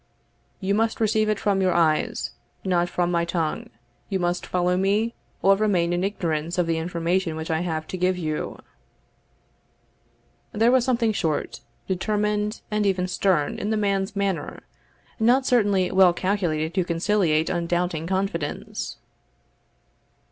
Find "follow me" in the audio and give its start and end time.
4.47-5.13